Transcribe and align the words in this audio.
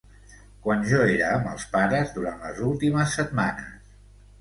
Quan 0.67 0.81
jo 0.91 1.01
era 1.17 1.27
amb 1.35 1.51
els 1.53 1.67
pares 1.77 2.17
durant 2.19 2.43
les 2.49 2.65
últimes 2.73 3.17
setmanes. 3.23 3.97